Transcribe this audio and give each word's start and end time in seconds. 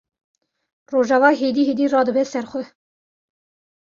Rojava 0.93 1.29
hêdî 1.39 1.63
hêdî 1.69 1.85
radibe 1.93 2.23
ser 2.31 2.45
xwe. 2.51 2.63